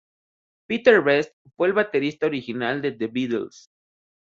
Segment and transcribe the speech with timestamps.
[0.65, 3.69] Pete Best fue el baterista original de The Beatles.